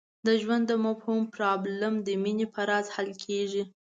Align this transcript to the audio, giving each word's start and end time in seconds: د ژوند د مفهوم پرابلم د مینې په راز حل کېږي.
د 0.25 0.27
ژوند 0.41 0.63
د 0.67 0.73
مفهوم 0.85 1.21
پرابلم 1.35 1.93
د 2.01 2.09
مینې 2.23 2.47
په 2.53 2.61
راز 2.69 2.85
حل 2.95 3.09
کېږي. 3.25 3.63